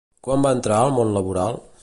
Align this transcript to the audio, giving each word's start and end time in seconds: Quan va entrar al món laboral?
Quan 0.27 0.45
va 0.47 0.53
entrar 0.57 0.79
al 0.79 0.95
món 0.97 1.15
laboral? 1.19 1.65